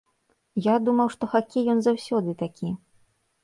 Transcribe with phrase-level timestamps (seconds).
[0.67, 2.77] Я думаў, што хакей ён заўсёды такі.